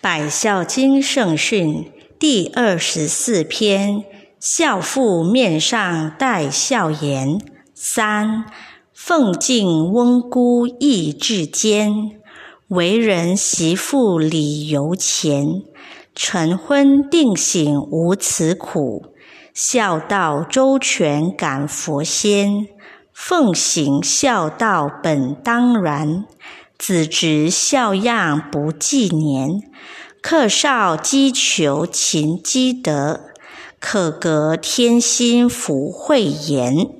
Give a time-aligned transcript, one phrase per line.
[0.00, 1.90] 百孝经圣训
[2.20, 4.04] 第二十四篇：
[4.38, 7.40] 孝父面上带笑颜。
[7.74, 8.44] 三，
[8.92, 11.92] 奉敬翁姑意至坚，
[12.68, 15.62] 为人媳妇理由前。
[16.14, 19.06] 晨昏定省无此苦，
[19.52, 22.68] 孝道周全感佛先。
[23.12, 26.24] 奉行孝道本当然。
[26.78, 29.60] 子侄孝样不计年，
[30.22, 33.20] 客少积求勤积德，
[33.80, 36.97] 可得天心福慧言。